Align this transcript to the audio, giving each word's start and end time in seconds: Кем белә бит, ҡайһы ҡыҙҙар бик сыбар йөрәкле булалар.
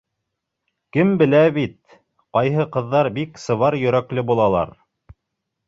Кем 0.95 1.11
белә 1.21 1.41
бит, 1.57 1.75
ҡайһы 2.39 2.67
ҡыҙҙар 2.77 3.13
бик 3.21 3.39
сыбар 3.47 3.81
йөрәкле 3.85 4.27
булалар. 4.33 4.77